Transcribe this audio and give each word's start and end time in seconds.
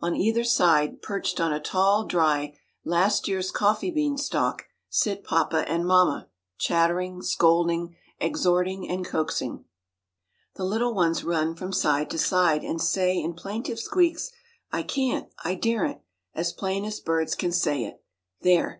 On 0.00 0.16
either 0.16 0.42
side, 0.42 1.02
perched 1.02 1.38
on 1.40 1.52
a 1.52 1.60
tall, 1.60 2.04
dry, 2.04 2.58
last 2.84 3.28
year's 3.28 3.52
coffee 3.52 3.92
bean 3.92 4.18
stalk, 4.18 4.64
sit 4.88 5.22
"papa 5.22 5.58
and 5.68 5.86
mamma," 5.86 6.26
chattering, 6.58 7.22
scolding, 7.22 7.94
exhorting, 8.18 8.88
and 8.88 9.06
coaxing. 9.06 9.66
The 10.56 10.64
little 10.64 10.94
ones 10.96 11.22
run 11.22 11.54
from 11.54 11.72
side 11.72 12.10
to 12.10 12.18
side, 12.18 12.64
and 12.64 12.82
say 12.82 13.18
in 13.20 13.34
plaintive 13.34 13.78
squeaks, 13.78 14.32
"I 14.72 14.82
can't," 14.82 15.28
"I 15.44 15.54
daren't," 15.54 16.00
as 16.34 16.52
plain 16.52 16.84
as 16.84 16.98
birds 16.98 17.36
can 17.36 17.52
say 17.52 17.84
it. 17.84 18.02
There! 18.40 18.76